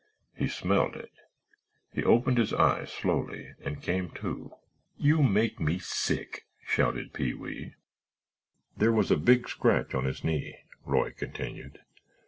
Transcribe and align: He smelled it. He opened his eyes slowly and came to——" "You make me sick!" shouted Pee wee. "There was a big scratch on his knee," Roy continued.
He 0.35 0.47
smelled 0.47 0.95
it. 0.95 1.11
He 1.93 2.03
opened 2.03 2.39
his 2.39 2.55
eyes 2.55 2.91
slowly 2.91 3.53
and 3.63 3.83
came 3.83 4.09
to——" 4.09 4.51
"You 4.97 5.21
make 5.21 5.59
me 5.59 5.77
sick!" 5.77 6.47
shouted 6.65 7.13
Pee 7.13 7.35
wee. 7.35 7.75
"There 8.75 8.91
was 8.91 9.11
a 9.11 9.15
big 9.15 9.47
scratch 9.47 9.93
on 9.93 10.05
his 10.05 10.23
knee," 10.23 10.57
Roy 10.87 11.11
continued. 11.11 11.81